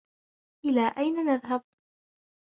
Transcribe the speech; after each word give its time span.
إلى 0.65 0.87
أين 0.97 1.15
نذهب؟ 1.15 1.63